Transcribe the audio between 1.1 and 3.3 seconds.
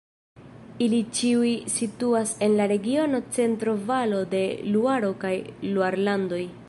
ĉiuj situas en la regionoj